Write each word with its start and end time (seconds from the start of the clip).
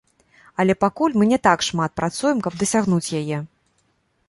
Але 0.61 0.73
пакуль 0.83 1.15
мы 1.21 1.27
не 1.33 1.39
так 1.49 1.67
шмат 1.69 1.91
працуем, 2.01 2.37
каб 2.47 2.59
дасягнуць 2.65 3.13
яе. 3.21 3.37